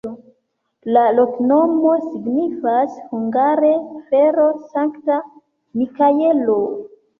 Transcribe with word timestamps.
La 0.95 1.03
loknomo 1.17 1.91
signifas 2.05 2.97
hungare: 3.11 3.71
fero-Sankta 4.09 5.21
Mikaelo. 5.85 6.61